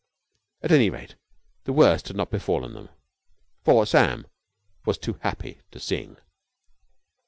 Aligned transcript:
At 0.63 0.71
any 0.71 0.89
rate, 0.89 1.13
the 1.65 1.73
worst 1.73 2.07
had 2.07 2.17
not 2.17 2.31
befallen 2.31 2.73
them, 2.73 2.89
for 3.63 3.85
Sam 3.85 4.25
was 4.83 4.97
too 4.97 5.19
happy 5.21 5.59
to 5.69 5.79
sing. 5.79 6.17